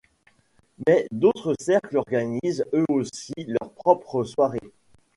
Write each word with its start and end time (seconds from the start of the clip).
Mais 0.87 1.05
d’autres 1.11 1.53
cercles 1.59 1.95
organisent 1.97 2.65
eux 2.73 2.85
aussi 2.89 3.35
leur 3.37 3.71
propre 3.71 4.23
soirée. 4.23 4.73